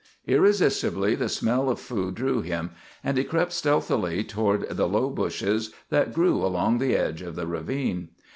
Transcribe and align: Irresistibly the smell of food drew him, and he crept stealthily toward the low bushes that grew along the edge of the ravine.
Irresistibly 0.25 1.13
the 1.13 1.29
smell 1.29 1.69
of 1.69 1.79
food 1.79 2.15
drew 2.15 2.41
him, 2.41 2.71
and 3.03 3.19
he 3.19 3.23
crept 3.23 3.53
stealthily 3.53 4.23
toward 4.23 4.67
the 4.67 4.87
low 4.87 5.11
bushes 5.11 5.75
that 5.91 6.11
grew 6.11 6.43
along 6.43 6.79
the 6.79 6.95
edge 6.95 7.21
of 7.21 7.35
the 7.35 7.45
ravine. 7.45 8.09